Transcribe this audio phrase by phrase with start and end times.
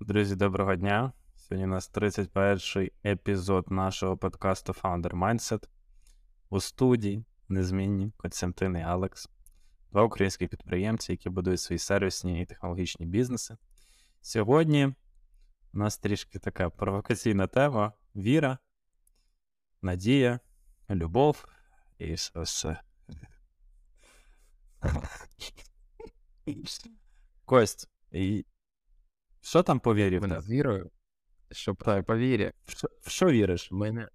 [0.00, 1.12] Друзі, доброго дня.
[1.36, 5.68] Сьогодні у нас 31-й епізод нашого подкасту Founder Mindset.
[6.50, 9.28] У студії незмінні Костянтин і Алекс,
[9.90, 13.56] два українські підприємці, які будують свої сервісні і технологічні бізнеси.
[14.20, 18.58] Сьогодні у нас трішки така провокаційна тема: віра,
[19.82, 20.40] надія,
[20.90, 21.44] любов
[21.98, 22.40] і все.
[22.40, 22.80] все.
[27.44, 28.46] Кость, і
[29.40, 30.90] що там по вірі Мене з вірою,
[31.50, 32.52] щоб так, по вірі.
[33.02, 33.72] В що, віриш?
[33.72, 34.08] В мене.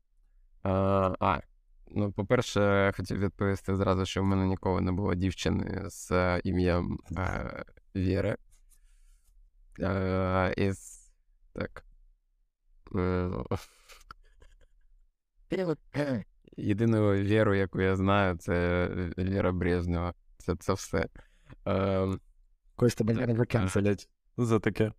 [0.63, 1.39] А, а,
[1.87, 6.41] ну, по-перше, я хотів відповісти зразу, що в мене ніколи не було дівчини з е,
[6.43, 7.63] ім'ям е,
[7.95, 8.37] Віри.
[9.79, 11.11] Е, із.
[11.53, 11.85] Так.
[12.95, 13.29] Е,
[16.57, 20.13] Єдиною вірою, яку я знаю, це Віра Брежнева.
[20.37, 21.07] Це, це все.
[21.67, 22.07] Е,
[22.75, 23.35] Кость тебе не е.
[23.35, 24.91] викенселять за таке.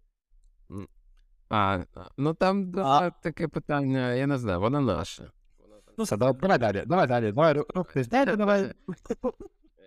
[1.50, 1.84] А,
[2.16, 5.30] ну там да, таке питання, я не знаю, вона наша.
[5.98, 8.72] Ну, все, давай, давай далі, давай далі, давай, рухайся далі, давай.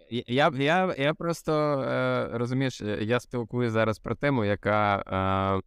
[0.09, 5.61] Я, я, я, я просто е, розумієш, е, я спілкую зараз про тему, яка е,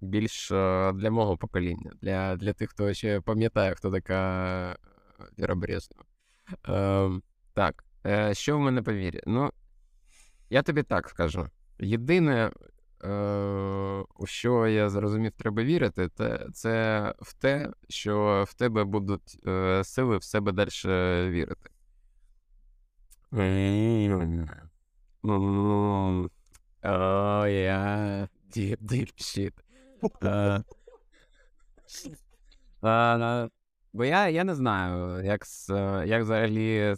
[0.00, 4.20] більш е, для мого покоління, для, для тих, хто ще пам'ятає, хто така
[4.70, 4.76] е,
[5.38, 6.04] Віра Брежнева.
[6.68, 7.20] Е,
[7.54, 9.20] так, е, що в мене по вірі?
[9.26, 9.50] Ну,
[10.50, 11.48] я тобі так скажу.
[11.78, 12.50] Єдине, е,
[14.18, 20.16] у що я зрозумів, треба вірити, це, в те, що в тебе будуть е, сили
[20.18, 20.70] в себе далі
[21.30, 21.70] вірити.
[30.22, 30.62] Е,
[32.84, 33.48] е,
[33.92, 36.96] Бо я, я не знаю, як, е, як взагалі е,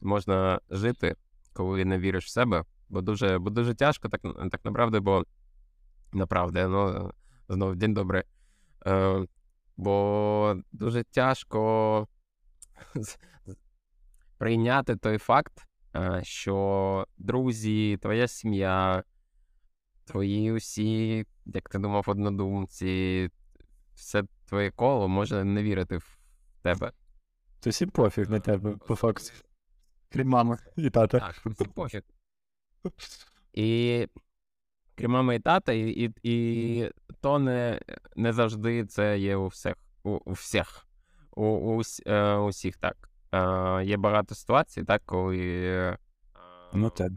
[0.00, 1.16] можна жити,
[1.52, 2.64] коли не віриш в себе.
[2.88, 5.24] Бо дуже, бо дуже тяжко, так, так направду, бо
[6.12, 7.10] направду, ну,
[7.48, 8.22] знову день добрий.
[8.86, 9.26] Е,
[9.76, 12.08] бо дуже тяжко
[14.38, 19.04] прийняти той факт, е, що друзі, твоя сім'я,
[20.04, 23.30] твої усі, як ти думав, однодумці,
[23.94, 26.18] все твоє коло може не вірити в
[26.62, 26.92] тебе.
[27.60, 29.32] То всі пофіг на тебе, по факту.
[30.12, 31.20] Крім мами і тата.
[31.20, 32.02] Так, це пофіг.
[33.52, 34.08] І
[34.94, 36.90] крім мами і тата, і, і, і
[37.20, 37.80] то не,
[38.16, 39.74] не завжди це є у всіх.
[40.02, 40.86] У, у всіх.
[41.36, 43.10] У, у, е, усіх так.
[43.32, 45.98] Е, є багато ситуацій, так, коли е,
[46.72, 47.12] Ну, так.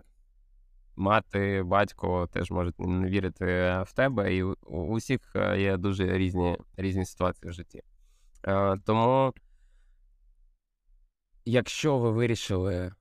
[0.96, 3.46] мати, батько теж можуть не вірити
[3.86, 7.82] в тебе, і у у усіх е, є дуже різні, різні ситуації в житті.
[8.48, 9.34] Е, Тому,
[11.46, 12.92] якщо ви вирішили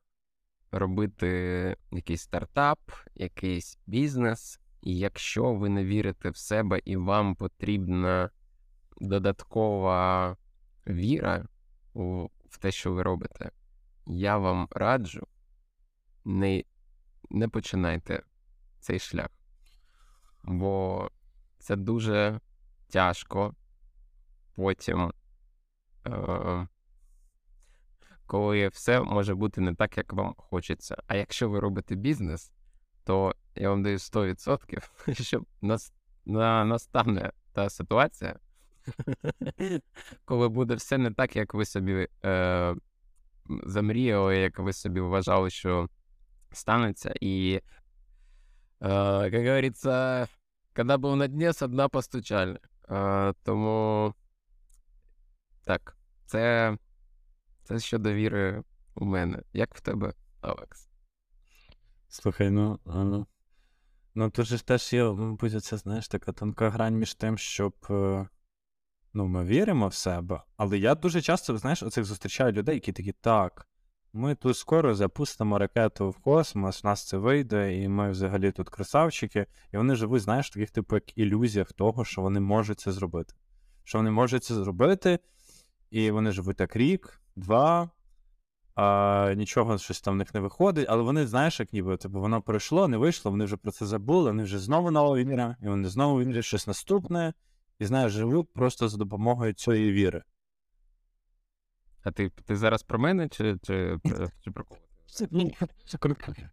[0.78, 2.78] робити якийсь стартап,
[3.14, 8.30] якийсь бізнес, і якщо ви не вірите в себе і вам потрібна
[9.00, 10.36] додаткова
[10.86, 11.46] віра
[11.94, 13.50] у, в те, що ви робите,
[14.06, 15.26] я вам раджу
[16.24, 16.64] не,
[17.30, 18.22] не починайте
[18.80, 19.30] цей шлях.
[20.44, 21.10] Бо
[21.58, 22.40] це дуже
[22.88, 23.54] тяжко
[24.54, 25.12] потім,
[26.06, 26.68] е,
[28.26, 30.96] коли все може бути не так, як вам хочеться.
[31.06, 32.52] А якщо ви робите бізнес,
[33.04, 35.92] то я вам даю 100%, що нас,
[36.24, 38.38] на, настане та ситуація,
[40.24, 42.74] коли буде все не так, як ви собі е,
[43.66, 45.88] замріяли, як ви собі вважали, що
[46.52, 47.14] станеться.
[47.20, 47.60] І,
[48.80, 48.90] е,
[49.32, 50.26] як говориться,
[50.76, 52.58] коли був на дні, со дна постучали.
[52.90, 54.14] Е, тому
[55.64, 56.76] так, це,
[57.66, 58.62] це щодо віри
[58.94, 59.42] у мене.
[59.52, 60.88] Як в тебе, Алекс?
[62.08, 63.26] Слухай, ну, ну,
[64.14, 67.74] ну тут ж теж є, мабуть, це, знаєш, така тонка грань між тим, щоб.
[67.90, 68.28] е,
[69.12, 73.12] Ну, ми віримо в себе, але я дуже часто, знаєш, оцих зустрічаю людей, які такі,
[73.12, 73.68] так,
[74.12, 78.68] ми тут скоро запустимо ракету в космос, в нас це вийде, і ми взагалі тут
[78.68, 79.46] красавчики.
[79.72, 83.34] І вони живуть, знаєш, в таких, типу, як ілюзіях того, що вони можуть це зробити.
[83.84, 85.18] Що вони можуть це зробити,
[85.90, 87.90] і вони живуть так рік, два,
[88.74, 92.42] а, нічого щось там в них не виходить, але вони, знаєш, як ніби типу, воно
[92.42, 95.88] пройшло, не вийшло, вони вже про це забули, вони вже знову нова віра, і вони
[95.88, 97.34] знову вірять щось наступне,
[97.78, 100.22] і знаєш, живуть просто за допомогою цієї віри.
[102.02, 104.80] А ти, ти зараз про мене чи, чи, про- чи про кого?
[105.20, 105.50] Е, ну,
[106.00, 106.50] Про кого ти зараз?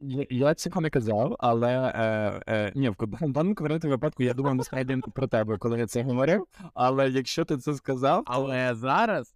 [0.00, 4.54] Я, я цього не казав, але е, е, ні, в даному конкретному випадку я думав
[4.54, 6.46] насправді про тебе, коли я це говорив.
[6.74, 9.34] Але якщо ти це сказав, Але зараз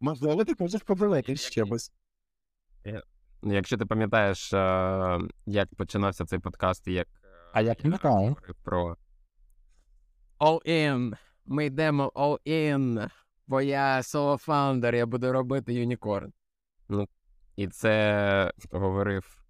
[0.00, 1.92] можливо ти хочеш побалити з чимось.
[3.42, 7.08] Якщо ти пам'ятаєш, е, як починався цей подкаст, і як
[7.52, 8.36] А я пам'ятаю.
[8.64, 8.96] про
[10.38, 11.12] All in.
[11.46, 13.10] Ми йдемо all in,
[13.46, 16.32] бо я соло фаундер, я буду робити юнікорн.
[16.88, 17.08] Ну,
[17.58, 19.44] і це говорив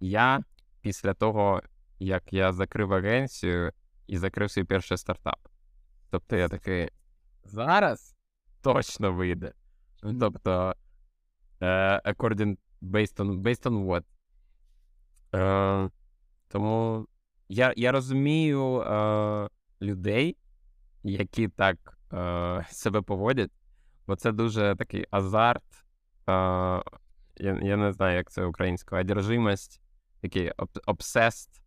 [0.00, 0.44] я
[0.80, 1.62] після того,
[1.98, 3.72] як я закрив агенцію
[4.06, 5.48] і закрив свій перший стартап.
[6.10, 6.88] Тобто я такий
[7.44, 8.16] зараз
[8.62, 9.52] точно вийде.
[10.02, 10.74] Ну, Тобто,
[11.60, 14.04] е, according based on, based on what?
[15.34, 15.90] Е,
[16.48, 17.06] тому
[17.48, 19.48] я, я розумію е,
[19.82, 20.36] людей,
[21.02, 21.98] які так
[22.70, 23.50] себе поводять,
[24.06, 25.64] бо це дуже такий азарт.
[27.36, 29.80] Я, я не знаю, як це українською, одержимость,
[30.20, 31.60] такий ob- obsessed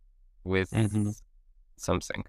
[0.44, 0.72] with
[1.78, 2.24] something.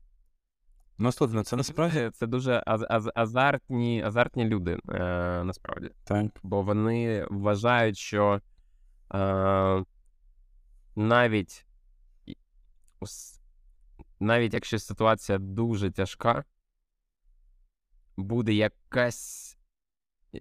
[0.98, 5.00] Ну, слухай, ну це насправді Це дуже аз- аз- азартні, азартні люди, е,
[5.44, 5.92] насправді.
[6.04, 6.26] так.
[6.44, 8.42] Бо вони вважають, що
[9.14, 9.84] е,
[10.96, 11.66] навіть,
[14.20, 16.44] навіть якщо ситуація дуже тяжка,
[18.18, 19.58] буде якась.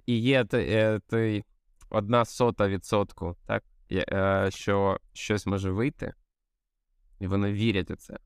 [0.07, 1.45] І є той, е, той
[1.91, 3.65] одна сота відсотку, так?
[3.93, 6.15] е, що щось може вийти,
[7.21, 8.17] і вони вірять у це.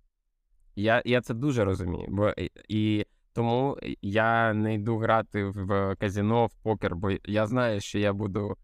[0.77, 2.07] Я, я це дуже розумію.
[2.11, 7.81] Бо і, і тому я не йду грати в казіно, в покер, бо я знаю,
[7.81, 8.57] що я буду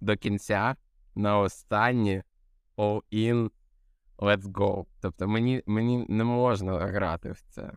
[0.00, 0.76] до кінця
[1.14, 2.22] на останнє
[2.76, 3.50] all in,
[4.18, 4.86] let's go.
[5.00, 7.72] Тобто мені, мені не можна грати в це.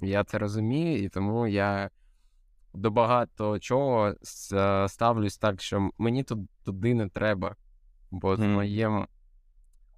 [0.00, 1.90] Я це розумію, і тому я
[2.74, 4.14] до багато чого
[4.88, 7.56] ставлюсь так, що мені тут туди не треба.
[8.10, 9.06] Бо з моїм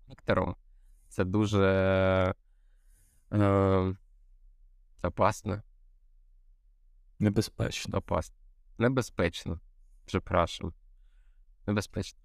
[0.06, 0.56] характером
[1.08, 1.64] це дуже
[3.32, 3.94] е,
[5.02, 5.62] опасно.
[7.19, 7.99] Небезпечно.
[7.99, 8.37] Опасно.
[8.78, 9.61] Небезпечно.
[10.06, 10.72] Припрошую.
[11.67, 12.19] Небезпечно.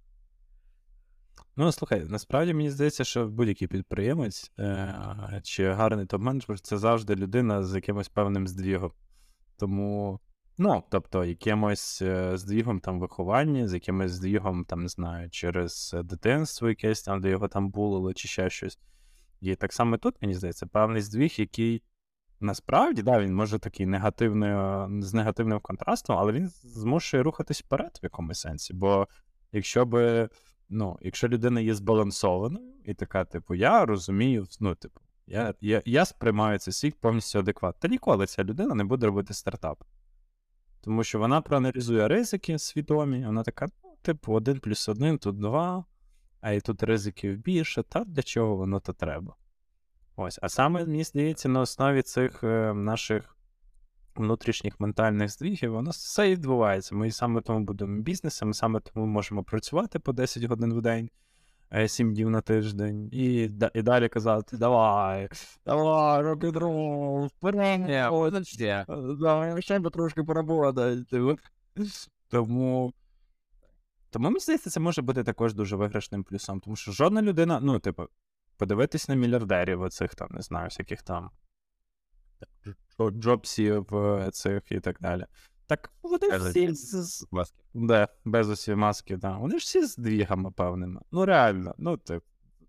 [1.56, 7.64] Ну, слухай, насправді мені здається, що будь-який підприємець е- чи гарний топ-менеджер це завжди людина
[7.64, 8.92] з якимось певним здвігом.
[9.58, 10.20] Тому,
[10.58, 16.04] ну, тобто, якимось е, здвігом там виховання, з якимось здвігом, там, не знаю, через е,
[16.04, 18.80] дитинство якесь там, де його там булили, чи ще щось.
[19.42, 21.84] І так само тут, мені здається, певний здвіг, який
[22.40, 28.00] насправді, да, він може такий негативний, е, з негативним контрастом, але він змушує рухатись вперед
[28.02, 28.74] в якомусь сенсі.
[28.74, 29.08] Бо
[29.52, 30.30] якщо би
[30.70, 36.06] ну, якщо людина є збалансованою і така, типу, я розумію, ну, типу, я, я, я
[36.06, 37.80] сприймаю цей світ повністю адекватно.
[37.82, 39.84] Та ніколи ця людина не буде робити стартап.
[40.86, 45.86] Тому що вона проаналізує ризики свідомі, вона така, ну, типу, один плюс один, тут два,
[46.42, 49.36] а і тут ризиків більше, та для чого воно то треба.
[50.16, 50.40] Ось.
[50.42, 53.38] А саме, мені здається, на основі цих е, наших
[54.16, 56.96] внутрішніх ментальних здвігів, воно все і відбувається.
[56.96, 61.10] Ми саме тому будемо бізнесом, саме тому можемо працювати по 10 годин в день,
[61.88, 65.30] 7 днів на тиждень, і, і далі казати: давай,
[65.66, 67.86] давай, рок-н-рол, вперед,
[69.20, 71.36] давай, ще би трошки поработати.
[72.30, 72.94] Тому.
[74.10, 77.80] Тому мені здається, це може бути також дуже виграшним плюсом, тому що жодна людина, ну,
[77.80, 78.08] типу,
[78.58, 81.30] подивитись на мільярдерів оцих там, не знаю, всяких там
[83.12, 85.26] Джобсів е, цих і так далі.
[85.68, 87.64] Так вони Кажуть, всі з, з- Маски.
[87.74, 89.38] де, без усі маски, да.
[89.38, 91.02] Вони ж всі з двігами певними.
[91.12, 92.24] Ну реально, ну тип.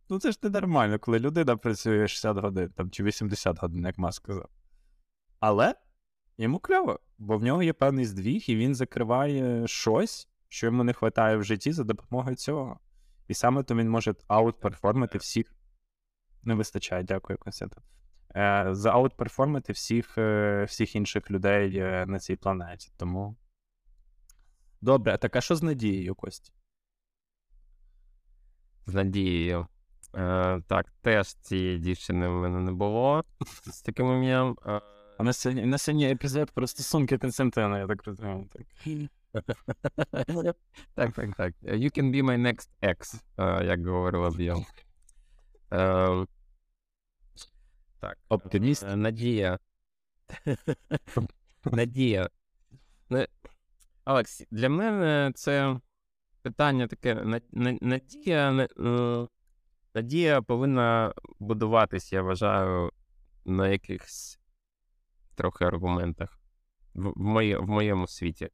[0.08, 3.98] Ну це ж не нормально, коли людина працює 60 годин там, чи 80 годин, як
[3.98, 4.48] Маск сказав.
[5.40, 5.74] Але
[6.38, 10.92] йому кльово, бо в нього є певний здвіг, і він закриває щось, що йому не
[10.92, 12.80] вистачає в житті за допомогою цього.
[13.28, 15.54] І саме то він може аутперформити всіх.
[16.42, 17.82] Не вистачає, дякую, Константин.
[18.36, 22.92] Е, Зааутперформити всіх, е, всіх інших людей е, на цій планеті.
[22.96, 23.36] Тому.
[24.80, 26.52] Добре, так а що з надією, Кості?
[28.86, 29.66] З надією.
[30.14, 33.24] Е, так, теж цієї дівчини в мене не було
[33.66, 34.56] з таким ім'ям.
[35.18, 38.48] А на сьогодні, на сьогодні епізод про стосунки Константина, я так розумію.
[38.52, 38.66] Так.
[40.94, 41.54] так, так, так.
[41.62, 43.22] You can be my next ex,
[43.64, 44.64] як говорила Б'єл.
[48.00, 48.18] Так.
[48.28, 48.82] Оптиміст.
[48.82, 49.58] Е, Надія.
[51.64, 52.30] Надія.
[53.10, 53.24] Ну,
[54.50, 55.80] для мене це
[56.42, 57.14] питання таке.
[57.14, 59.26] на- на- Надія, е,
[59.94, 62.90] надія повинна будуватись, я вважаю,
[63.44, 64.38] на якихось
[65.34, 66.40] трохи аргументах
[66.94, 68.48] в, в, моє, в моєму світі.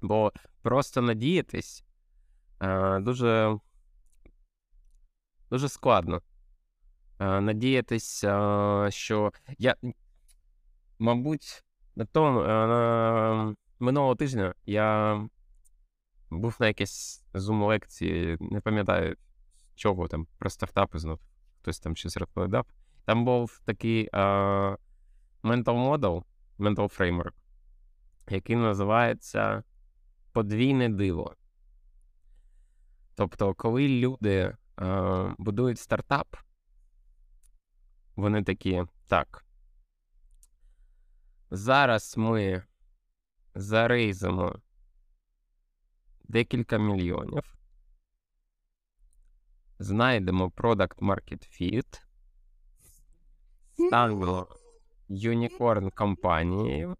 [0.00, 0.32] Бо
[0.62, 1.84] просто надіятись
[2.62, 3.58] е, дуже,
[5.50, 6.22] дуже складно.
[7.18, 9.76] Е, надіятись, е, що я,
[10.98, 15.20] мабуть, на тому е, на минулого тижня я
[16.30, 19.16] був на якійсь зум-лекції, не пам'ятаю
[19.74, 21.20] чого там, про стартапи знов,
[21.60, 22.66] хтось там щось розповідав.
[23.04, 26.24] Там був такий mental model,
[26.58, 27.32] mental framework,
[28.30, 29.62] який називається
[30.32, 31.34] подвійне диво.
[33.14, 36.36] Тобто, коли люди а, будують стартап,
[38.16, 39.44] вони такі, так.
[41.50, 42.64] Зараз ми
[43.54, 44.62] зарейзимо
[46.24, 47.56] декілька мільйонів.
[49.78, 52.02] Знайдемо Product Market Fit.
[53.74, 54.48] Станемо
[55.08, 56.96] юнікорн компанією,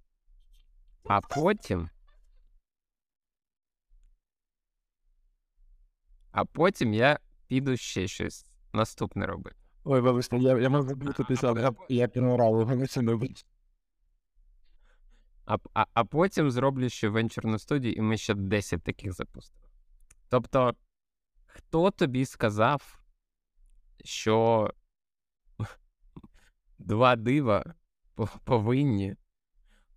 [1.04, 1.90] а потім.
[6.30, 9.65] А потім я піду ще щось наступне робити.
[9.88, 12.87] Ой, вибачте, я, я можу бути я, я пігнорав, не
[15.45, 19.66] А, а, а потім зроблю ще венчурну студію, і ми ще 10 таких запустимо.
[20.28, 20.75] Тобто,
[21.47, 23.00] хто тобі сказав,
[24.05, 24.71] що
[26.78, 27.75] два дива
[28.45, 29.16] повинні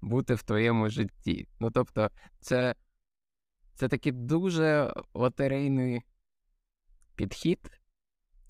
[0.02, 1.48] бути в твоєму житті?
[1.60, 2.76] Ну, тобто, це,
[3.74, 6.02] це такий дуже лотерейний
[7.16, 7.72] підхід,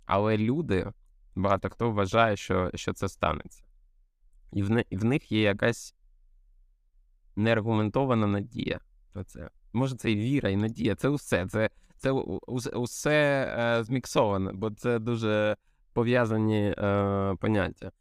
[0.05, 0.91] але люди,
[1.35, 3.63] багато хто вважає, що що це станеться.
[4.53, 5.95] І в, і в них є якась
[7.35, 8.79] неаргументована надія.
[9.13, 9.49] Оце.
[9.73, 10.95] Може, це і віра, і надія.
[10.95, 11.47] Це усе.
[11.47, 15.57] Це це усе е, зміксоване, бо це дуже
[15.93, 17.91] пов'язані е, поняття.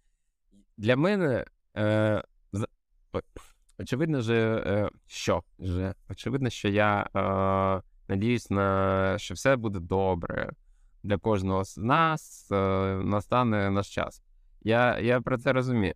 [0.77, 1.45] Для мене
[1.77, 2.23] е,
[3.79, 10.53] очевидно, же, е, що же, очевидно, що я е, надіюсь, на що все буде добре
[11.09, 12.55] для кожного з нас, е,
[13.05, 14.23] настане наш час.
[14.61, 15.95] Я, Я про це розумію.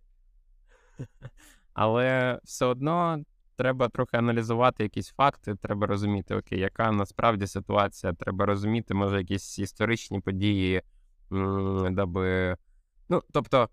[1.73, 3.23] Але все одно
[3.55, 9.59] треба трохи аналізувати якісь факти, треба розуміти, окей, яка насправді ситуація, треба розуміти, може, якісь
[9.59, 10.81] історичні події,
[11.91, 12.57] даби.
[13.09, 13.69] Ну, тобто,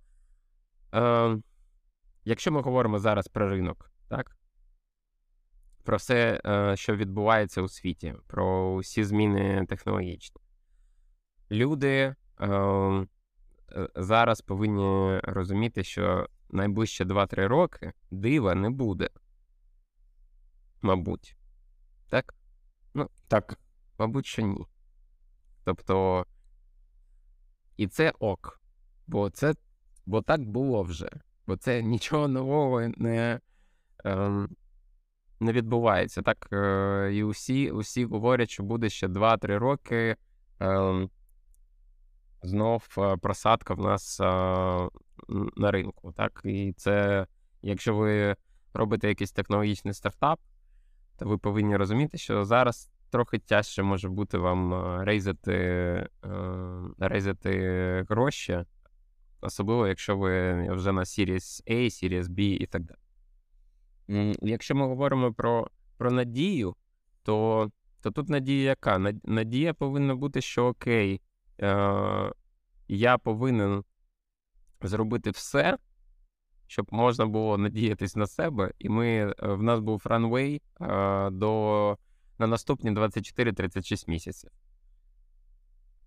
[0.94, 1.36] е,
[2.24, 4.36] якщо ми говоримо зараз про ринок, так?
[5.84, 10.40] Про все, е, що відбувається у світі, про всі зміни технологічні.
[11.50, 13.06] Люди е,
[13.96, 19.08] зараз повинні розуміти, що найближче 2-3 роки дива не буде
[20.82, 21.36] мабуть.
[22.08, 22.34] Так?
[22.94, 23.58] Ну, так.
[23.98, 24.66] Мабуть, що ні.
[25.64, 26.26] Тобто,
[27.76, 28.60] і це ок.
[29.06, 29.54] Бо це,
[30.06, 31.10] бо так було вже.
[31.46, 33.40] Бо це нічого нового не
[34.04, 34.48] ем,
[35.40, 36.22] не відбувається.
[36.22, 40.16] Так, е, і усі усі говорять, що буде ще 2-3 роки.
[40.60, 41.10] Ем,
[42.42, 44.24] знов е, просадка в нас е,
[45.56, 46.12] на ринку.
[46.12, 46.40] Так?
[46.44, 47.26] І це,
[47.62, 48.36] якщо ви
[48.74, 50.40] робите якийсь технологічний стартап,
[51.18, 56.08] то ви повинні розуміти, що зараз трохи тяжче може бути вам е, рейзати, е,
[56.98, 58.64] рейзати гроші,
[59.40, 62.98] особливо, якщо ви вже на Series A, Series B і так далі.
[64.42, 66.76] Якщо ми говоримо про про надію,
[67.22, 67.70] то
[68.02, 68.98] то тут надія яка?
[69.24, 71.20] Надія повинна бути, що окей,
[71.60, 72.32] е,
[72.88, 73.84] я повинен
[74.82, 75.78] зробити все,
[76.66, 80.62] щоб можна було надіятись на себе, і ми е, в нас був ранвей
[81.30, 81.98] до
[82.38, 84.50] на наступні 24-36 місяців.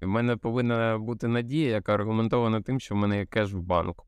[0.02, 4.06] В мене повинна бути надія, яка аргументована тим, що в мене є кеш в банку.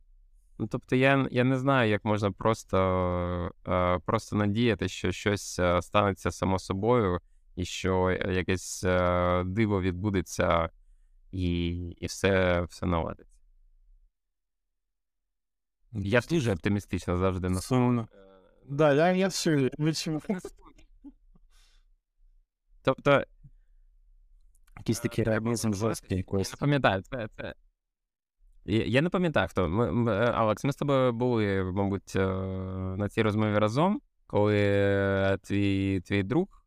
[0.57, 6.31] Ну, Тобто, я я не знаю, як можна просто е, просто надіяти, що щось станеться
[6.31, 7.19] само собою,
[7.55, 8.83] і що якесь
[9.45, 10.69] диво відбудеться,
[11.31, 13.35] і і все все наладиться.
[15.91, 18.07] Я дуже оптимістично завжди на Сумно.
[18.65, 19.11] Да, я
[20.29, 20.49] я все.
[22.81, 23.23] Тобто.
[24.77, 26.49] Якийсь такий реалізм жорсткий якось.
[26.49, 27.27] Я не пам'ятаю, це.
[27.37, 27.53] це...
[28.65, 29.69] Я не пам'ятаю, хто.
[29.69, 36.23] Ми, ми, Алекс, ми з тобою були, мабуть, на цій розмові разом, коли твій твій
[36.23, 36.64] друг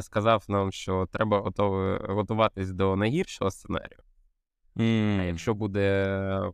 [0.00, 1.40] сказав нам, що треба
[2.08, 4.00] готуватись до найгіршого сценарію.
[4.76, 5.20] Mm.
[5.20, 6.52] А якщо буде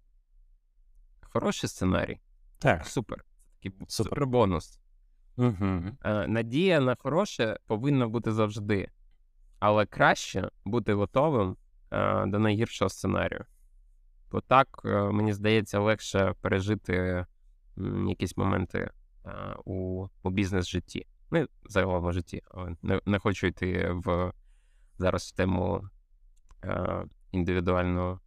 [1.20, 2.20] хороший сценарій.
[2.58, 2.86] Так.
[2.86, 3.24] Супер.
[3.54, 4.80] Такий супер бонус.
[5.36, 5.82] Угу.
[6.26, 8.88] Надія на хороше повинна бути завжди,
[9.58, 11.56] але краще бути готовим
[11.90, 13.44] е, до найгіршого сценарію.
[14.30, 17.26] Бо так, е, мені здається, легше пережити
[18.08, 18.90] якісь моменти
[19.64, 21.06] у у бізнес-житті.
[21.30, 24.32] Ну, загалом у житті, але не, не хочу йти в
[24.98, 25.88] зараз в тему
[27.32, 28.20] індивідуального.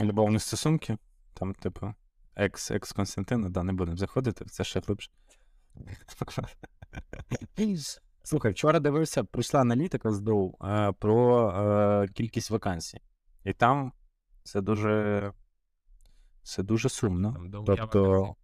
[0.00, 0.98] Любовні стосунки.
[1.34, 1.94] Там, типу,
[2.36, 5.10] екс екс Константина, да, не будемо заходити, це ще глибше.
[8.22, 13.00] Слухай, вчора дивився, прийшла аналітика з ДОУ е, про е, кількість вакансій.
[13.44, 13.92] І там
[14.42, 15.32] це дуже.
[16.42, 17.32] Це дуже сумно.
[17.32, 18.34] Там Тобто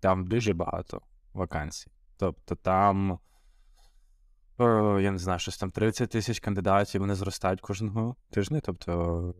[0.00, 1.02] там дуже багато
[1.34, 1.90] вакансій.
[2.16, 3.18] Тобто там,
[5.00, 8.60] я не знаю, щось там 30 тисяч кандидатів, вони зростають кожного тижня.
[8.64, 9.34] Тобто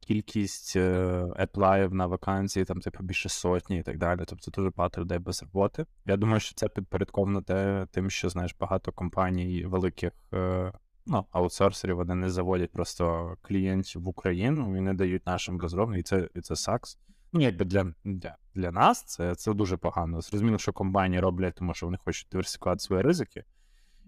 [0.00, 4.20] кількість е, еплаїв на вакансії, там, типу, більше сотні і так далі.
[4.26, 5.86] Тобто дуже багато людей без роботи.
[6.06, 10.12] Я думаю, що це підпорядковано те, тим, що знаєш, багато компаній великих.
[10.34, 10.72] Е,
[11.06, 16.28] Ну, аутсорсерів вони не заводять просто клієнтів в Україну не дають нашим розробникам, і це,
[16.34, 16.98] і це сакс.
[17.32, 20.20] Ну, якби для, для, для нас це, це дуже погано.
[20.20, 23.44] Зрозуміло, що компанії роблять, тому що вони хочуть диверсифікувати свої ризики.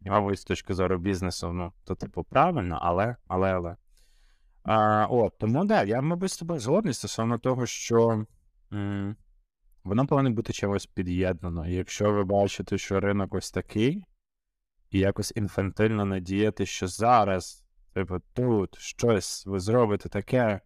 [0.04, 3.76] І, мабуть, з точки зору бізнесу, ну, то, типу, правильно, але, але, але.
[4.62, 8.26] А, о, тому, да, я, мабуть, з тобою згодний стосовно того, що
[8.73, 9.16] м,
[9.85, 11.69] воно повинно бути чимось під'єднано.
[11.69, 14.04] І якщо ви бачите, що ринок ось такий,
[14.90, 20.61] і якось інфантильно надіяти, що зараз, типу, тут щось ви зробите таке,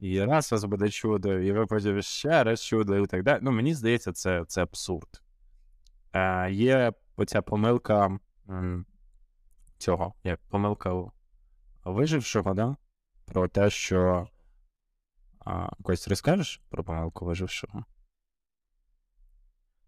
[0.00, 3.38] і раз вас буде чудо, і ви потім ще раз чудо, і так далі.
[3.42, 5.22] Ну, мені здається, це, це абсурд.
[6.12, 8.18] Е, є оця помилка
[9.78, 10.94] цього, як помилка
[11.84, 12.76] вижившого, да?
[13.24, 14.28] про те, що.
[15.38, 17.84] А, Кость, розкажеш про помилку вижившого?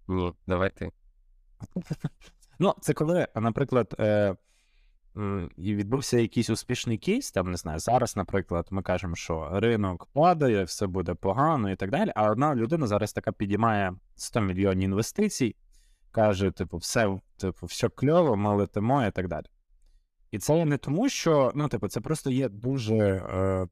[0.09, 0.92] Ні, давай ти.
[2.59, 4.37] Ну, це коли, наприклад, е,
[5.57, 10.64] і відбувся якийсь успішний кейс, там не знаю, зараз, наприклад, ми кажемо, що ринок падає,
[10.64, 12.12] все буде погано і так далі.
[12.14, 15.57] А одна людина зараз така підіймає 100 мільйонів інвестицій,
[16.11, 19.47] каже, типу, все, типу, все кльово, ми і так далі.
[20.31, 23.66] І це не тому, що, ну, типу, це просто є дуже, е,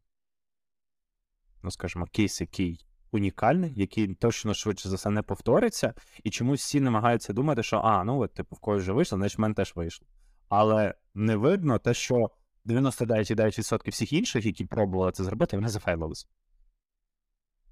[1.63, 5.95] ну, скажімо, кейс, який унікальний, який точно швидше за все не повториться,
[6.25, 9.39] і чомусь всі намагаються думати, що а, ну от, типу, в когось вже вийшло, значить
[9.39, 10.07] в мене теж вийшло.
[10.51, 12.31] Але не видно те, що
[12.67, 16.27] 99,9% всіх інших, які пробували це зробити, вони зафейлилися.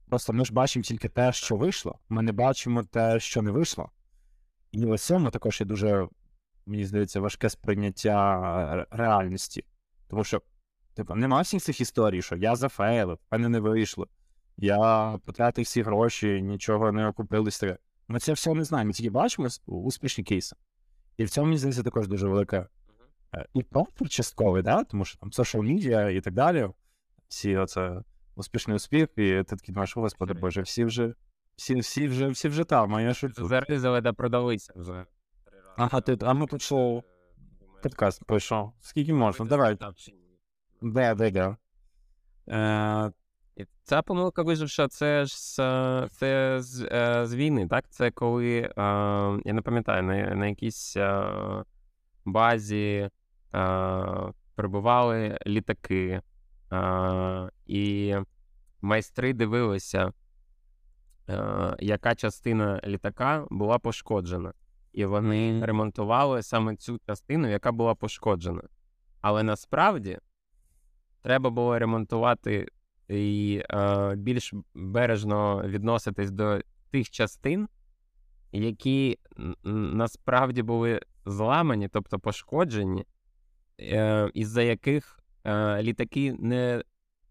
[0.09, 3.91] Просто ми ж бачимо тільки те, що вийшло, ми не бачимо те, що не вийшло.
[4.73, 6.09] І в цьому також є дуже,
[6.67, 8.41] мені здається, важке сприйняття
[8.77, 9.65] е, реальності.
[10.09, 10.43] Тому що,
[10.95, 14.09] типу, нема всіх цих історій, що я зафейлив, в мене не вийшло.
[14.57, 17.65] Я потратив всі гроші, нічого не окупилось.
[18.09, 18.87] Ми це все не знаємо.
[18.87, 20.57] Ми тільки бачимо успішні кейси.
[21.19, 22.69] І в цьому, мені здається, також дуже велика
[23.35, 24.85] е, і профір частковий, да?
[24.85, 26.69] тому що там social media і так далі.
[27.29, 28.03] Всі оце
[28.35, 30.35] успішний успіх, і ти такий думаєш, господи.
[30.35, 31.15] Боже, всі вже,
[31.57, 33.49] всі, всі вже, всі вже там, а я що тут?
[33.49, 35.07] Заризали та продалися вже.
[35.77, 37.03] Ага, ти, а ми тут що,
[37.83, 38.73] подкаст пройшов.
[38.81, 39.47] Скільки можна?
[39.47, 39.75] Давай.
[39.75, 40.39] стартап чи ні.
[43.59, 45.57] І Ця помилка виживша, це ж з,
[46.11, 47.85] це з, е, з війни, так?
[47.89, 48.73] Це коли, е,
[49.45, 51.33] я не пам'ятаю, на, на якійсь е,
[52.25, 53.11] базі
[53.55, 56.23] е, прибували літаки,
[56.73, 58.15] е, і
[58.81, 60.13] майстри дивилися,
[61.29, 64.53] е, яка частина літака була пошкоджена.
[64.93, 68.63] І вони ремонтували саме цю частину, яка була пошкоджена.
[69.21, 70.19] Але насправді
[71.23, 72.69] треба було ремонтувати
[73.09, 77.69] і е, більш бережно відноситись до тих частин,
[78.53, 79.19] які
[79.65, 83.05] насправді були зламані, тобто пошкоджені,
[83.81, 86.83] е, із-за яких е, літаки не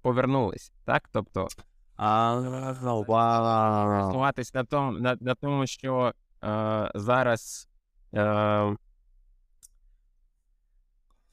[0.02, 0.74] повернулись.
[0.86, 1.10] Так?
[1.12, 1.48] Тобто,
[1.96, 2.42] а,
[4.54, 6.14] на тому, на, на тому що
[6.44, 7.70] е, зараз.
[8.14, 8.76] Е,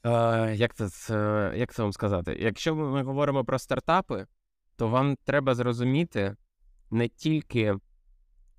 [0.05, 2.37] е, як, це, це- як це вам сказати?
[2.39, 4.25] Якщо ми говоримо про стартапи,
[4.75, 6.35] то вам треба зрозуміти
[6.91, 7.75] не тільки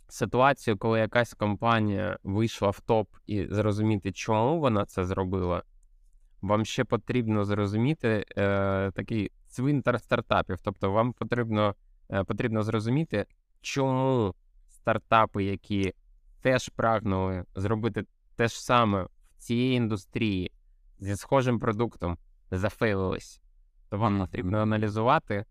[0.09, 5.63] ситуацію, коли якась компанія вийшла в топ, і зрозуміти, чому вона це зробила.
[6.41, 10.57] Вам ще потрібно зрозуміти е, такий цвинтар стартапів.
[10.63, 11.75] Тобто, вам потрібно,
[12.11, 13.27] е, потрібно зрозуміти,
[13.61, 14.35] чому
[14.69, 15.95] стартапи, які
[16.41, 18.05] теж прагнули зробити
[18.37, 20.53] те ж саме в цій індустрії
[20.99, 22.19] зі схожим продуктом,
[22.51, 23.41] зафейлились.
[23.91, 25.45] То вам потрібно аналізувати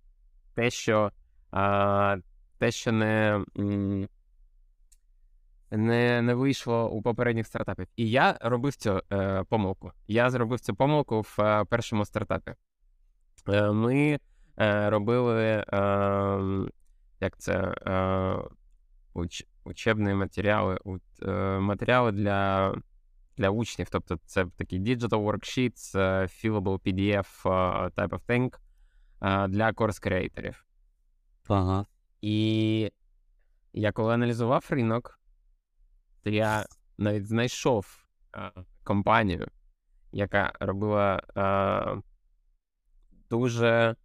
[0.56, 1.12] те, що,
[1.52, 2.18] а,
[2.58, 3.44] те, що не,
[5.72, 7.88] не, не вийшло у попередніх стартапів.
[7.96, 9.91] І я робив цю е, помилку.
[10.08, 12.54] Я зробив цю помилку в е, першому стартапі.
[13.50, 14.20] Е, ми
[14.60, 15.65] е, робили е,
[17.20, 17.54] як це,
[17.88, 18.36] е,
[19.13, 22.74] уч, учебні матеріали, у- е, матеріали для,
[23.38, 23.88] для учнів.
[23.91, 28.54] Тобто це такі digital worksheets, е, fillable PDF е, type of thing
[29.48, 30.66] для course креаторів.
[31.48, 31.86] Ага.
[32.22, 32.92] І
[33.74, 35.20] я коли аналізував ринок,
[36.24, 36.66] то я
[36.98, 38.06] навіть знайшов
[38.84, 39.48] компанію,
[40.12, 42.02] яка робила е,
[43.30, 43.96] дуже,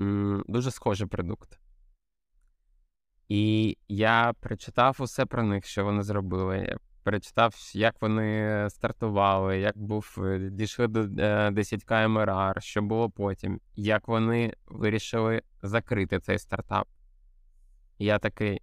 [0.00, 1.60] м, дуже схожий продукт.
[3.28, 6.78] І я прочитав усе про них, що вони зробили.
[7.08, 14.08] Перечитав, як вони стартували, як був е, дійшли до 10к МРР, що було потім, як
[14.08, 16.88] вони вирішили закрити цей стартап.
[17.98, 18.62] Я такий.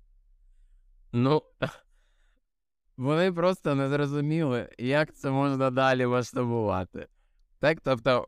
[1.11, 1.41] Ну,
[2.97, 7.07] вони просто не зрозуміли, як це можна далі масштабувати.
[7.59, 8.25] Так, тобто,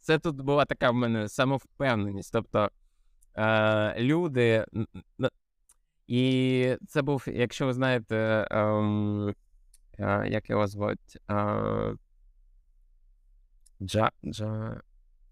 [0.00, 2.32] це тут була така в мене самовпевненість.
[2.32, 2.70] Тобто,
[3.36, 4.64] е, люди.
[6.08, 9.34] І це був, якщо ви знаєте, ем,
[9.98, 11.18] е, як його звуть?
[11.30, 11.94] Е,
[13.82, 14.80] Джа, Джа...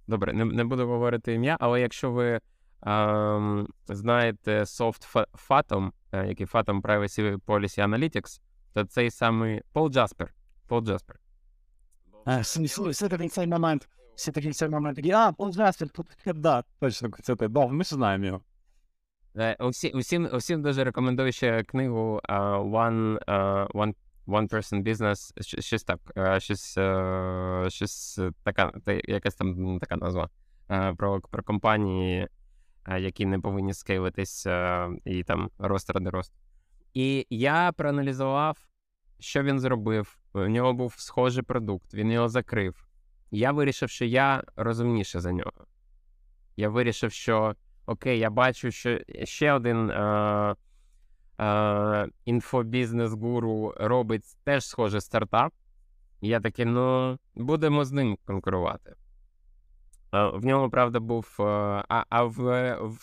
[0.06, 2.40] Добре, не, не буду говорити ім'я, але якщо ви
[2.82, 8.40] ем, знаєте Soft Fa- Fathom, е, який Fathom Privacy Policy Analytics,
[8.72, 10.34] то цей самий Пол Джаспер.
[10.66, 11.20] Пол Джаспер.
[12.90, 13.88] Все такий цей момент.
[14.14, 15.06] Всі такий цей момент.
[15.06, 17.48] А, Пол Джаспер, тут да, точно, це ти.
[17.48, 18.40] Ми ж знаємо його.
[19.38, 23.32] Е, Усі, усім, усім дуже рекомендую ще книгу е, One, е,
[23.64, 23.94] One,
[24.26, 26.00] One Person Business, щось так,
[26.42, 26.78] щось,
[27.74, 28.72] щось така,
[29.04, 30.30] якась там така назва
[30.96, 32.28] про, про компанії,
[32.98, 34.46] які не повинні скейлитись
[35.04, 36.32] і там рост ради рост.
[36.94, 38.58] І я проаналізував,
[39.18, 40.18] що він зробив.
[40.32, 42.86] У нього був схожий продукт, він його закрив.
[43.30, 45.66] Я вирішив, що я розумніше за нього.
[46.56, 47.54] Я вирішив, що
[47.86, 50.54] окей, я бачу, що ще один е,
[51.40, 55.52] е, інфобізнес-гуру робить теж схожий стартап.
[56.20, 58.94] Я такий, ну, будемо з ним конкурувати.
[60.14, 61.36] Е, в ньому, правда, був.
[61.40, 61.42] е,
[61.88, 62.38] а а в,
[62.80, 63.02] в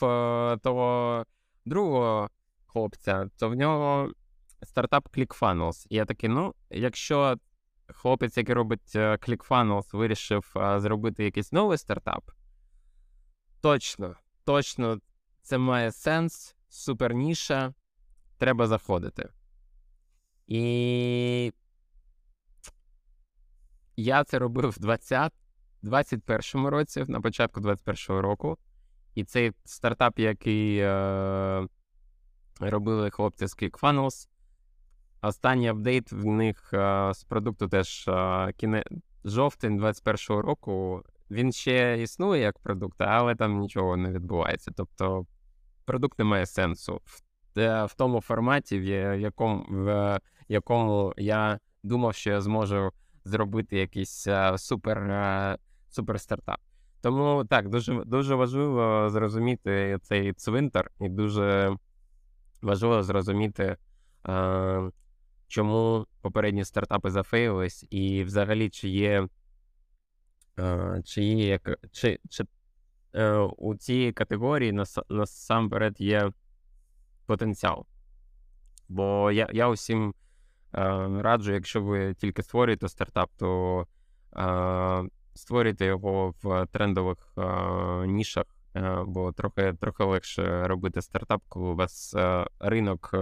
[0.63, 1.25] того
[1.65, 2.29] другого
[2.65, 4.11] хлопця, то в нього
[4.63, 5.87] стартап ClickFunnels.
[5.89, 7.37] І я такий, ну, якщо
[7.87, 12.31] хлопець, який робить е, ClickFunnels, вирішив е, зробити якийсь новий стартап,
[13.61, 14.99] точно, точно
[15.41, 17.73] це має сенс, супер ніша,
[18.37, 19.29] треба заходити.
[20.47, 21.53] І
[23.95, 25.33] я це робив в 20,
[25.81, 28.57] 21 році, на початку 21 року.
[29.15, 31.67] І цей стартап, який е,
[32.59, 34.27] робили хлопці з ClickFunnels,
[35.21, 38.83] останній апдейт в них е, з продукту теж е, кіне...
[39.25, 41.03] жовтень 21 року.
[41.31, 44.71] Він ще існує як продукт, але там нічого не відбувається.
[44.75, 45.25] Тобто
[45.85, 47.01] продукт не має сенсу
[47.55, 52.91] в, в тому форматі, в якому, в якому я думав, що я зможу
[53.25, 55.57] зробити якийсь е, супер, е,
[55.89, 56.59] супер стартап.
[57.01, 61.77] Тому так, дуже, дуже важливо зрозуміти цей цвинтар, і дуже
[62.61, 63.77] важливо зрозуміти,
[64.29, 64.89] е,
[65.47, 69.27] чому попередні стартапи зафейлились, і взагалі, чи є, е,
[71.03, 72.43] чи є як, чи, чи
[73.15, 76.31] е, у цій категорії нас, насамперед є
[77.25, 77.85] потенціал.
[78.89, 80.13] Бо я, я усім е,
[81.21, 83.87] раджу, якщо ви тільки створюєте стартап, то
[84.37, 88.45] е, створюйте його в трендових е, нішах,
[89.05, 92.15] бо трохи, трохи легше робити стартап, коли у вас
[92.59, 93.15] ринок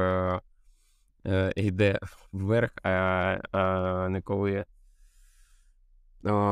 [1.56, 2.00] йде
[2.32, 4.66] вверх, а, не коли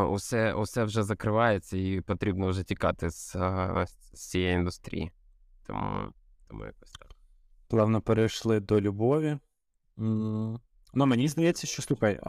[0.10, 3.36] усе, усе вже закривається і потрібно вже тікати з,
[4.14, 5.12] з цієї індустрії.
[5.68, 6.14] Тому,
[6.48, 7.16] тому якось так.
[7.68, 9.38] Плавно перейшли до любові.
[10.94, 12.20] Ну, мені здається, що слухай.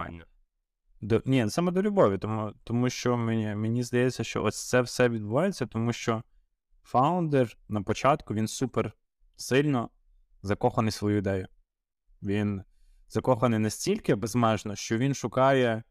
[1.01, 5.09] До, ні, саме до любові, тому, тому що мені, мені здається, що ось це все
[5.09, 6.23] відбувається, тому що
[6.83, 8.93] фаундер на початку він супер
[9.37, 9.91] сильно
[10.43, 11.49] закоханий в свою ідею.
[12.23, 12.63] Він
[13.09, 15.83] закоханий настільки безмежно, що він шукає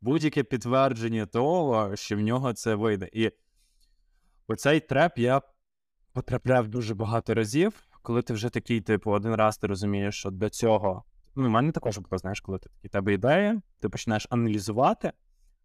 [0.00, 3.08] будь-яке підтвердження того, що в нього це вийде.
[3.12, 3.30] І
[4.46, 5.42] оцей треп я
[6.12, 10.48] потрапляв дуже багато разів, коли ти вже такий, типу, один раз ти розумієш, що до
[10.48, 11.04] цього.
[11.36, 15.12] Ну, в мене також було, знаєш, коли ти такий, тебе ідея, ти починаєш аналізувати,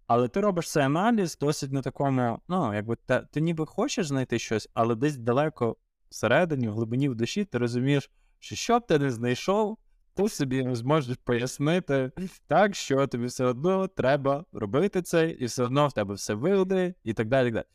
[0.08, 4.40] але ти робиш цей аналіз досить на такому, ну, якби те, ти ніби хочеш знайти
[4.40, 5.78] щось, але десь далеко
[6.10, 9.78] всередині, в глибині в душі, ти розумієш, що що б ти не знайшов,
[10.16, 12.12] ти собі не зможеш пояснити
[12.48, 16.94] так, що тобі все одно треба робити це, і все одно в тебе все вийде,
[17.04, 17.48] і так далі.
[17.48, 17.66] І, так далі.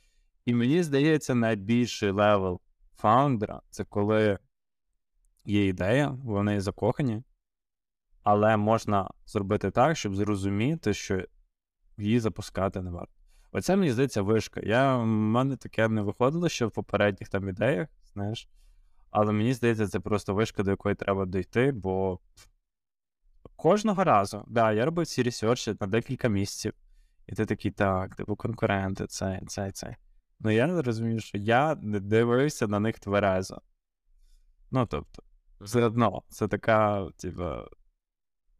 [0.44, 2.60] і мені здається, найбільший level
[2.96, 4.38] фаундера це коли
[5.44, 7.22] є ідея, вони закохані,
[8.22, 11.24] але можна зробити так, щоб зрозуміти, що
[11.98, 13.12] її запускати не варто.
[13.52, 14.60] Оце мені здається вишка.
[14.64, 18.48] Я, в мене таке не виходило ще в попередніх там ідеях, знаєш.
[19.10, 22.20] Але мені здається, це просто вишка, до якої треба дійти, бо
[23.56, 26.72] кожного разу, да, я робив ці ресерчі на декілька місяців,
[27.26, 29.96] і ти такий, так, типу, конкуренти, це, це, це.
[30.40, 33.60] Ну я розумію, що я не дивився на них тверезо.
[34.70, 35.22] Ну, тобто,
[35.60, 37.44] все одно, це така, типу,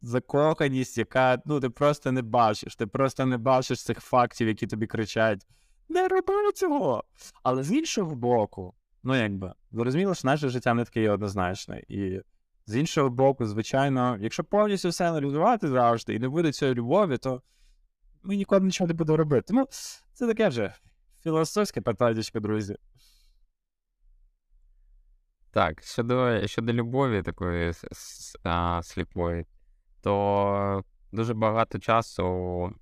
[0.01, 2.75] закоханість, яка ну, ти просто не бачиш.
[2.75, 5.47] Ти просто не бачиш цих фактів, які тобі кричать:
[5.89, 7.03] не роби цього.
[7.43, 11.83] Але з іншого боку, ну якби, зрозуміло, що наше життя не таке однозначне.
[11.87, 12.21] І
[12.65, 17.41] з іншого боку, звичайно, якщо повністю все аналізувати завжди і не буде цієї любові, то
[18.23, 19.45] ми ніколи нічого не будемо робити.
[19.47, 19.67] Тому
[20.13, 20.73] це таке вже
[21.23, 22.75] філософське питання, друзі.
[25.51, 27.73] Так, щодо щодо любові такої
[28.43, 29.45] а, сліпої,
[30.01, 32.73] то дуже багато часу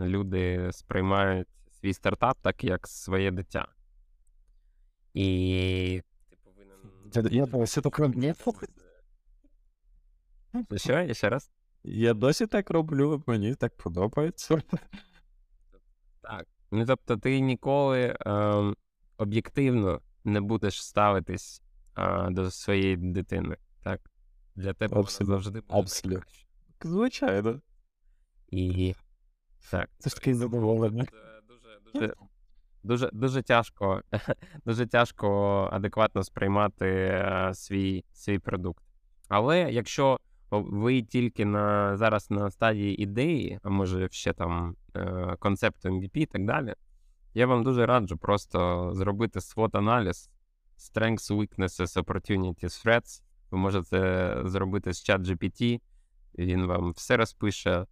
[0.00, 1.48] люди сприймають
[1.80, 3.68] свій стартап так, як своє дитя.
[5.14, 7.32] І ти повинен.
[7.32, 8.34] Я досі так роблю.
[10.76, 11.50] Що, ще раз?
[11.84, 14.62] Я досі так роблю, мені так подобається.
[16.22, 16.46] Так.
[16.70, 18.74] Ну тобто, ти ніколи е,
[19.16, 21.62] об'єктивно не будеш ставитись
[21.98, 23.56] е, до своєї дитини.
[23.82, 24.00] Так?
[24.54, 26.32] Для тебе вона завжди буде Абсолютно.
[26.82, 27.60] Звичайно.
[28.48, 28.94] І
[29.70, 29.90] так.
[29.98, 31.04] Це ж таке задоволення.
[31.04, 32.14] Це Дуже, дуже,
[32.82, 34.02] дуже, дуже тяжко,
[34.66, 38.84] дуже тяжко адекватно сприймати е, свій, свій продукт.
[39.28, 40.18] Але якщо
[40.50, 46.26] ви тільки на зараз на стадії ідеї, а може ще там е, концепту MVP і
[46.26, 46.74] так далі,
[47.34, 50.30] я вам дуже раджу просто зробити SWOT-аналіз
[50.78, 53.22] Strengths, Weaknesses, Opportunities, Threats.
[53.50, 55.80] Ви можете зробити з ChatGPT,
[56.38, 57.86] він вам все розпише,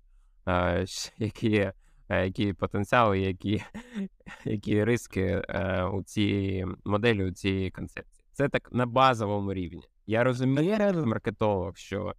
[0.49, 0.85] е,
[1.19, 1.73] які, е,
[2.17, 3.63] які потенціали, які,
[4.45, 8.25] які риски е, у цій моделі, у цій концепції.
[8.33, 9.83] Це так на базовому рівні.
[10.07, 12.15] Я розумію, маркетолог, що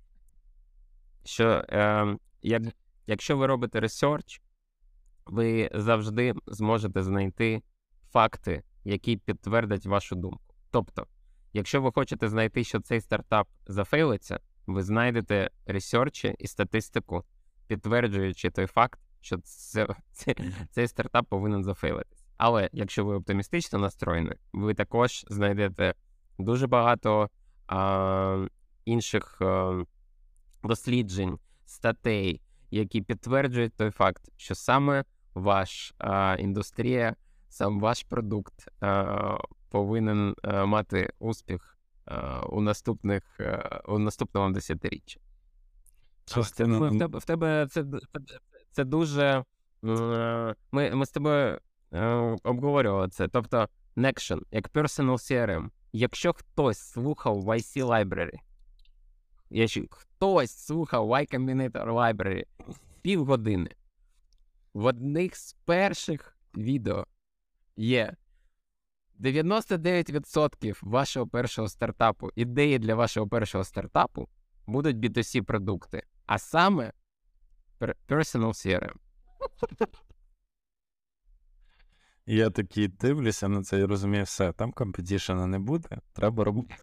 [1.24, 2.64] що е, як,
[3.08, 4.42] якщо ви робите ресерч,
[5.26, 7.62] ви завжди зможете знайти
[8.12, 10.56] факти, які підтвердять вашу думку.
[10.72, 11.08] Тобто,
[11.54, 17.24] якщо ви хочете знайти, що цей стартап зафейлиться, ви знайдете ресерчі і статистику,
[17.68, 20.36] підтверджуючи той факт, що це, це,
[20.72, 22.26] цей стартап повинен зафейлитись.
[22.38, 25.94] Але якщо ви оптимістично настроєні, ви також знайдете
[26.38, 27.30] дуже багато
[27.68, 28.48] а,
[28.86, 29.84] інших а,
[30.64, 35.04] досліджень, статей, які підтверджують той факт, що саме
[35.34, 37.16] ваш а, індустрія,
[37.50, 39.38] сам ваш продукт а,
[39.70, 45.22] повинен а, мати успіх а, у наступних а, у наступному десятиріччі.
[47.00, 47.86] Тебе в тебе це
[48.72, 49.44] це дуже.
[49.82, 51.60] Ми ми з тобою
[51.94, 52.06] е,
[52.44, 53.28] обговорювали це.
[53.28, 58.40] Тобто, Nexion, як Personal CRM, якщо хтось слухав YC Library,
[59.50, 62.44] якщо хтось слухав Y Combinator Library
[63.02, 63.70] півгодини,
[64.74, 67.06] в одних з перших відео
[67.76, 68.16] є
[69.20, 74.30] 99% вашого першого стартапу, ідеї для вашого першого стартапу
[74.68, 76.94] будуть B2C продукти, а саме
[77.80, 78.96] Personal CRM.
[82.26, 86.76] Я такий дивлюся на це і розумію, все, там компетішена не буде, треба робити.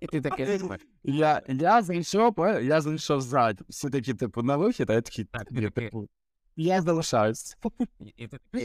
[0.00, 0.60] І ти таке
[1.02, 3.64] Я, я зайшов, я зайшов ззаді.
[3.68, 6.08] Всі такі, типу, на вихід, а я такий, Так, ні, типу,
[6.56, 7.56] я залишаюсь.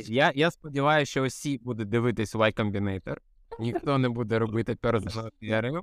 [0.08, 3.18] Я, я сподіваюся, що усі будуть дивитись Y Combinator,
[3.60, 5.82] ніхто не буде робити Personal CRM,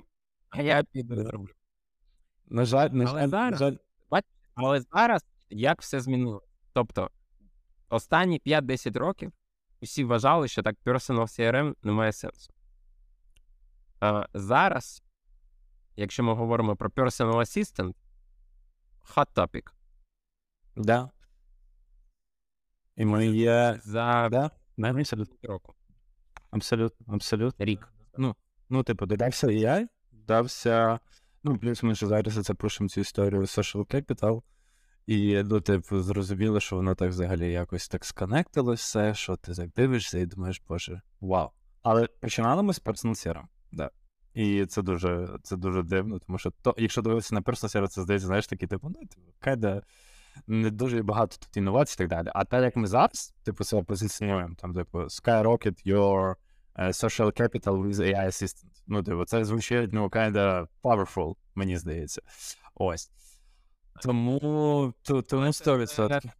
[0.49, 1.53] а я піду зроблю.
[2.47, 3.77] На жаль, на жаль, на жаль,
[4.57, 6.47] Але зараз як все змінилося?
[6.73, 7.11] Тобто,
[7.89, 9.33] останні 5-10 років
[9.81, 12.53] усі вважали, що так Personal CRM не має сенсу.
[14.01, 15.03] А зараз,
[15.97, 17.95] якщо ми говоримо про Personal Assistant,
[19.15, 19.63] hot topic.
[20.77, 21.11] да.
[22.97, 23.81] І ми є.
[23.85, 24.51] За Да,
[25.43, 25.75] року.
[26.51, 27.65] Абсолютно, абсолютно.
[27.65, 27.93] Рік.
[28.69, 31.01] Ну, типу, додався AI, додався.
[31.49, 34.43] Ну, плюс ми ж зараз пишемо цю історію Social Capital.
[35.07, 39.71] І, ну, типу, зрозуміло, що воно так взагалі якось так сконектилось все, що ти так
[39.71, 41.51] дивишся і думаєш, боже, вау.
[41.83, 43.91] Але починали ми з CRM, да.
[44.35, 48.27] І це дуже, це дуже дивно, тому що то, якщо дивитися на Personal це здається,
[48.27, 49.83] знаєш, такий, типу, ну, типу, кайда,
[50.47, 52.29] не дуже багато тут інновацій і так далі.
[52.35, 56.35] А так як ми зараз, типу, себе позиціонуємо, там, типу, skyrocket your
[56.79, 58.83] social capital with AI assistant.
[58.87, 62.23] Ну, типу, це звучить, ну, kinda powerful, мені здається.
[62.75, 63.11] Ось.
[64.03, 66.31] Тому, то, тому 100%.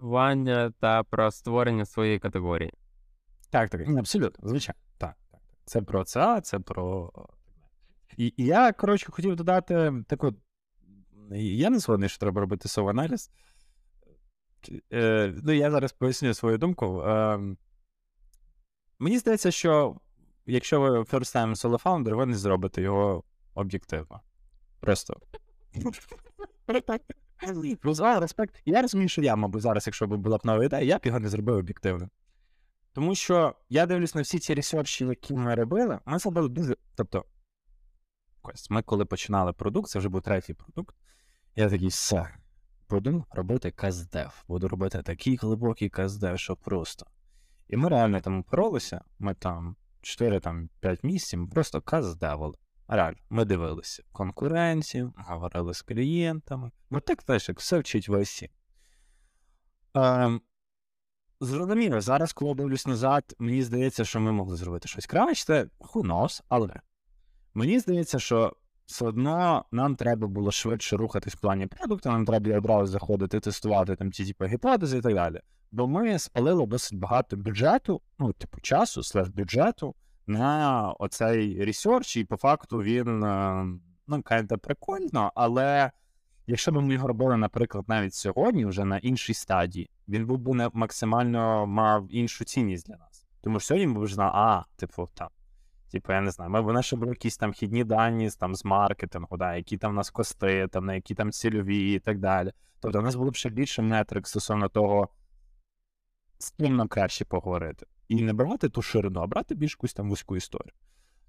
[0.00, 2.72] Вання та про створення своєї категорії.
[3.50, 4.80] Так, так, абсолютно, звичайно.
[4.98, 5.40] Так, так.
[5.64, 7.12] Це про це, це про.
[8.16, 10.34] І, і я, коротше, хотів додати таку.
[11.30, 13.30] Я не згодний, що треба робити сов-аналіз.
[14.92, 17.02] Е, ну, я зараз поясню свою думку.
[17.02, 17.38] Е,
[18.98, 19.96] мені здається, що
[20.46, 24.20] якщо ви first time solo founder, ви не зробите його об'єктивно.
[24.80, 25.20] Просто.
[28.20, 28.62] респект.
[28.66, 31.20] Я розумію, що я, мабуть, зараз, якщо б була б нова ідея, я б його
[31.20, 32.08] не зробив об'єктивно.
[32.92, 36.76] Тому що я дивлюсь на всі ці ресерчі, які ми робили, ми зробили дуже.
[36.94, 37.24] Тобто,
[38.70, 40.96] ми коли починали продукт, це вже був третій продукт.
[41.56, 42.34] Я такий, все,
[42.90, 44.44] буду робити каздев.
[44.48, 47.06] Буду робити такий глибокий каздев, що просто.
[47.68, 50.68] І ми реально там боролися, ми там 4-5
[51.02, 52.54] місяців, ми просто каздевили.
[52.88, 56.70] Реально, ми дивилися конкуренцію, говорили з клієнтами.
[56.90, 58.24] Бо так теж, як все вчить в.
[59.94, 60.40] Ем,
[61.40, 66.42] Зрозуміло, зараз, коли дивлюсь назад, мені здається, що ми могли зробити щось краще, who knows,
[66.48, 66.80] але
[67.54, 72.58] мені здається, що все одно нам треба було швидше рухатись в плані продукту, нам треба
[72.58, 75.40] одразу заходити, тестувати там ці типу, гіпотези і так далі.
[75.70, 79.94] Бо ми спалили досить багато бюджету, ну, типу, часу, slash бюджету
[80.26, 83.66] на оцей research, і по факту він е,
[84.06, 85.90] ну, kinda прикольно, але
[86.46, 90.70] якщо б ми його робили, наприклад, навіть сьогодні, вже на іншій стадії, він був би
[90.72, 93.26] максимально мав іншу цінність для нас.
[93.40, 95.28] Тому що сьогодні ми б знали, а, типу, там.
[95.90, 99.36] Типу, я не знаю, ми б ще були якісь там хідні дані там, з маркетингу,
[99.36, 102.52] да, які там у нас кости, там, на які там цільові і так далі.
[102.80, 105.08] Тобто, у нас було б ще більше метрик стосовно того,
[106.38, 107.86] з ким нам краще поговорити.
[108.08, 110.72] І не брати ту ширину, а брати більш якусь там вузьку історію.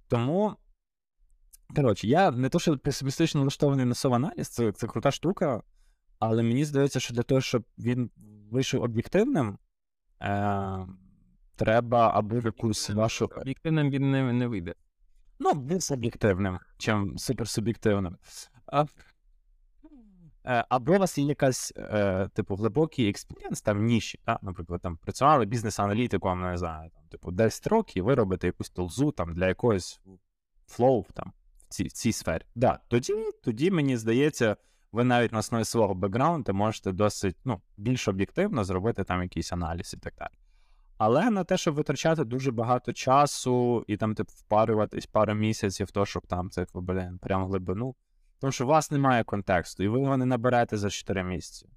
[0.07, 0.55] Тому,
[1.75, 5.63] коротше, я не то, що песимістично налаштований на SWOT-аналіз, це, це крута штука,
[6.19, 8.11] але мені здається, що для того, щоб він
[8.51, 9.57] вийшов об'єктивним,
[10.21, 10.87] е-
[11.55, 13.29] треба або якусь вашу.
[13.37, 14.75] Об'єктивним він не не вийде.
[15.39, 18.17] Ну, він суб'єктивним, чим суперсуб'єктивним.
[18.65, 18.85] А,
[20.69, 24.43] або у вас є якась, е, типу, глибокий experience там ніші, так?
[24.43, 29.33] наприклад, там працювали бізнес-аналітиком, не знаю, там, типу, 10 років, ви робите якусь тулзу там
[29.33, 30.01] для якогось
[30.67, 32.43] flow там, в цій в цій сфері.
[32.55, 34.57] Да, Тоді, тоді, мені здається,
[34.91, 39.93] ви навіть на основі свого бекграунду можете досить ну, більш об'єктивно зробити там якийсь аналіз
[39.93, 40.33] і так далі.
[40.97, 46.05] Але на те, щоб витрачати дуже багато часу і там, типу, впарюватись пару місяців, то,
[46.05, 47.95] щоб там це, блін, прям глибину.
[48.39, 51.69] Тому що у вас немає контексту, і ви його не наберете за 4 місяці.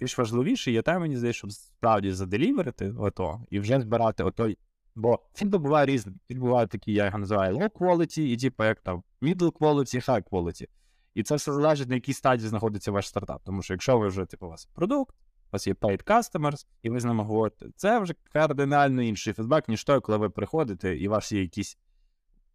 [0.00, 4.58] Більш важливіше є те, мені здається, щоб справді заделіверити ото і вже збирати отой.
[4.94, 6.20] Бо фільм буває різним.
[6.28, 10.22] Фільм буває такі, я його називаю low quality, і типу, як там middle quality, high
[10.30, 10.66] quality.
[11.14, 13.42] І це все залежить, на якій стадії знаходиться ваш стартап.
[13.44, 16.90] Тому що якщо ви вже, типу, у вас продукт, у вас є paid customers, і
[16.90, 21.08] ви з ними говорите, це вже кардинально інший фідбек, ніж той, коли ви приходите, і
[21.08, 21.78] у вас є якісь,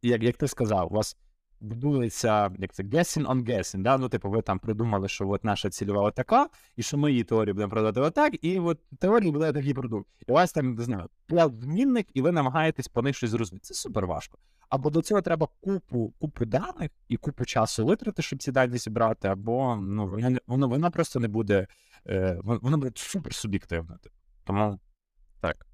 [0.02, 1.17] як як ти сказав, у вас
[1.62, 3.98] будується як це guessing on guessing, да?
[3.98, 7.54] Ну, типу, ви там придумали, що от наша цільова отака, і що ми її теорію
[7.54, 10.10] будемо продати отак, і от теорії буде такий продукт.
[10.28, 11.10] І у вас там, не знаю,
[11.62, 13.63] змінник, і ви намагаєтесь по них щось зрозуміти.
[13.63, 14.38] Це супер важко.
[14.69, 19.28] Або до цього треба купу купу даних і купу часу витрати, щоб ці дані зібрати,
[19.28, 20.08] або ну,
[20.48, 21.67] вона, вона, просто не буде,
[22.08, 23.98] е, вона буде супер суб'єктивна.
[23.98, 24.15] Типу.
[24.43, 24.80] Тому
[25.41, 25.65] так.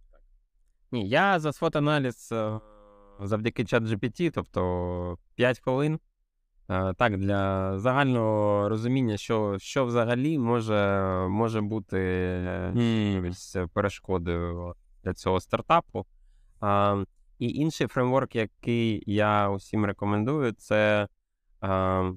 [0.91, 2.59] Ні, я за свот-аналіз е,
[3.19, 5.99] завдяки чат GPT, тобто 5 хвилин.
[6.69, 11.97] Е, так, для загального розуміння, що що взагалі може може бути
[12.75, 13.67] mm.
[13.67, 14.73] перешкодою
[15.03, 16.05] для цього стартапу.
[17.39, 21.07] І інший фреймворк, який я усім рекомендую, це
[21.63, 22.13] е,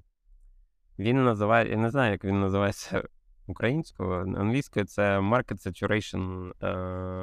[0.99, 3.03] він називає, я не знаю, як він називається
[3.47, 6.67] українською, англійською це Market Saturation е,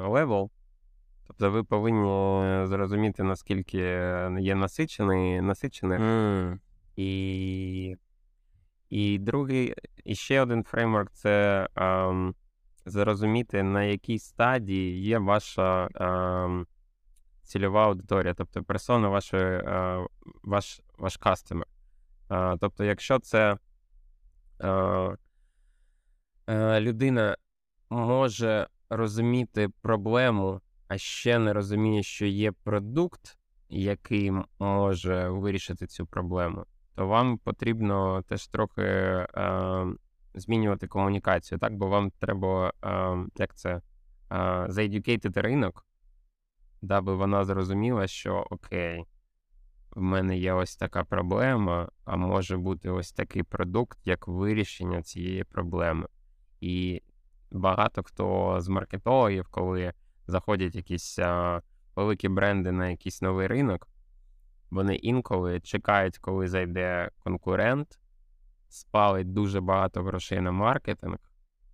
[0.08, 0.50] Level.
[1.26, 3.78] Тобто ви повинні зрозуміти, наскільки
[4.40, 5.98] є насичений, насичений.
[5.98, 6.58] Mm.
[6.96, 7.96] І
[8.90, 12.32] і другий, і ще один фреймворк це е,
[12.86, 15.88] зрозуміти, на якій стадії є ваша.
[16.00, 16.66] Е,
[17.46, 20.06] цільова аудиторія, тобто персона вашої, е,
[20.42, 21.66] ваш ваш кастомер.
[22.30, 23.56] Е, тобто, якщо це
[26.48, 27.36] е, людина
[27.90, 36.64] може розуміти проблему, а ще не розуміє, що є продукт, який може вирішити цю проблему,
[36.94, 39.26] то вам потрібно теж трохи
[40.34, 41.76] змінювати комунікацію, так?
[41.76, 42.72] Бо вам треба
[43.36, 43.80] як це,
[44.68, 45.86] заедюкейтити ринок
[46.82, 49.04] даби вона зрозуміла, що окей,
[49.90, 55.44] в мене є ось така проблема, а може бути ось такий продукт, як вирішення цієї
[55.44, 56.06] проблеми.
[56.60, 57.02] І
[57.50, 59.92] багато хто з маркетологів, коли
[60.26, 61.62] заходять якісь а,
[61.96, 63.88] великі бренди на якийсь новий ринок,
[64.70, 68.00] вони інколи чекають, коли зайде конкурент,
[68.68, 71.18] спалить дуже багато грошей на маркетинг,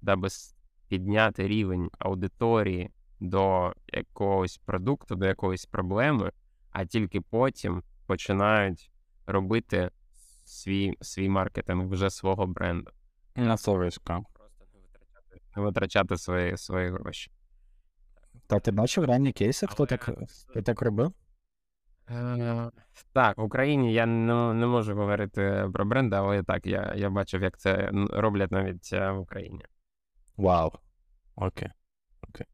[0.02, 0.28] даби
[0.88, 2.90] підняти рівень аудиторії
[3.20, 6.32] до якогось продукту, до якоїсь проблеми,
[6.70, 8.90] а тільки потім починають
[9.26, 9.90] робити
[10.44, 12.90] свій свій маркетинг вже свого бренду.
[13.36, 14.24] На словечко.
[14.34, 17.30] Просто не витрачати, не витрачати свої, свої гроші.
[18.52, 20.10] Та ти бачив ранні кейси, хто так,
[20.48, 21.12] хто так робив?
[22.10, 22.70] Е,
[23.12, 27.42] Так, в Україні я не, не можу говорити про бренди, але так, я, я бачив,
[27.42, 29.64] як це роблять навіть е, в Україні.
[30.36, 30.72] Вау.
[31.34, 31.68] Окей.
[32.28, 32.46] Окей.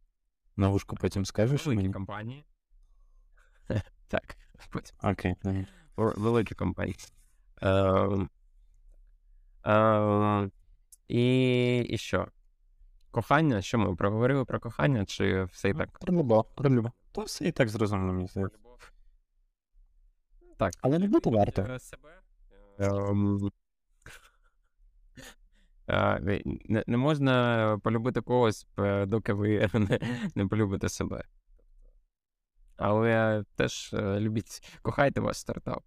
[0.57, 1.95] На вушку потім скажеш Великі мені?
[1.95, 2.45] компанії.
[4.09, 4.37] Так,
[4.71, 4.97] потім.
[5.03, 5.35] Окей.
[5.97, 6.97] Великі компанії.
[7.63, 8.31] Ем,
[9.65, 10.53] ем,
[11.09, 12.29] і, і що?
[13.11, 13.63] Кохання?
[13.63, 15.99] Що ми проговорили про кохання, чи все і так?
[15.99, 16.93] Про любов, про любов.
[17.13, 18.59] То все і так зрозуміло, мені здається.
[20.57, 20.73] Так.
[20.81, 21.63] Але не бути варто.
[21.63, 22.23] Е, себе.
[22.79, 23.51] Ем,
[25.89, 29.99] е, Не, не можна полюбити когось, е, доки ви не,
[30.35, 31.25] не полюбите себе.
[32.77, 35.85] Але теж е, любіть, кохайте ваш стартап.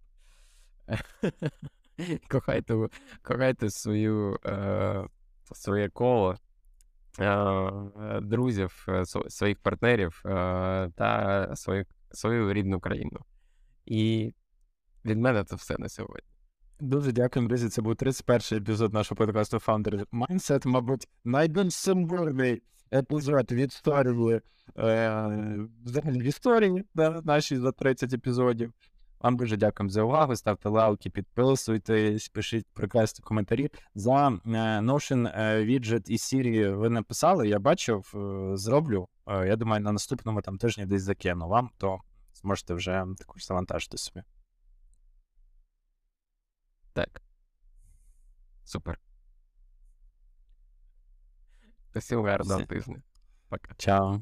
[2.30, 2.88] Кохайте,
[3.22, 5.06] кохайте свою, е,
[5.52, 6.36] своє коло е,
[8.22, 10.30] друзів, е, своїх партнерів е,
[10.96, 13.20] та свою, свою рідну країну.
[13.86, 14.32] І
[15.04, 16.28] від мене це все на сьогодні.
[16.80, 17.68] Дуже дякую, друзі.
[17.68, 20.66] Це був 31-й епізод нашого подкасту Founder Mindset.
[20.66, 24.40] Мабуть, найбільш символьний епізод в історії,
[24.78, 25.28] е,
[25.84, 28.72] взагалі в історії да, нашій за 30 епізодів.
[29.22, 30.36] Вам дуже дякуємо за увагу.
[30.36, 33.70] Ставте лайки, підписуйтесь, пишіть прекрасні коментарі.
[33.94, 34.38] За е,
[34.80, 39.08] Notion е, Widget і Siri ви написали, я бачив, е, зроблю.
[39.26, 42.00] Е, я думаю, на наступному там тижні десь закину вам, то
[42.34, 44.22] зможете вже також завантажити собі.
[46.92, 47.22] Так.
[48.64, 49.00] Супер.
[51.94, 53.02] Всім гарного тижня.
[53.48, 53.74] Пока.
[53.76, 54.20] Чао.